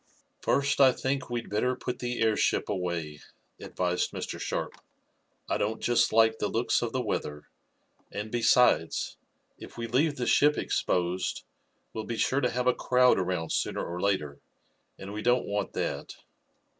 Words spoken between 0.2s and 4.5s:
"First I think we'd better put the airship away," advised Mr.